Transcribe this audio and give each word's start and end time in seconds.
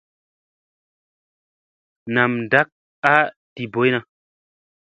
Nam 2.13 2.31
ndak 2.45 2.67
a 3.13 3.15
di 3.55 3.63
boyna. 3.73 3.99